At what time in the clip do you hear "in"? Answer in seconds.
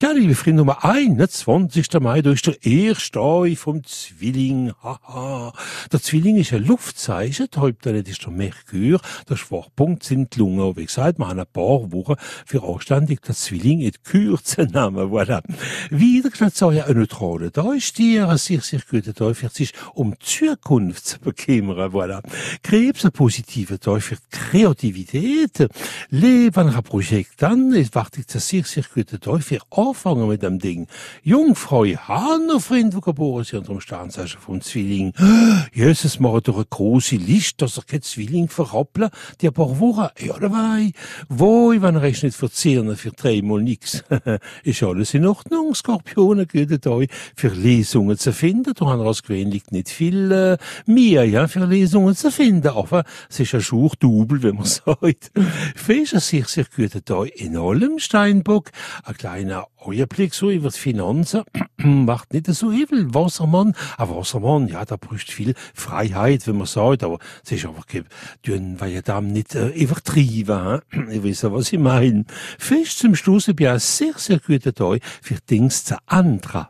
13.80-13.90, 45.14-45.26, 57.36-57.56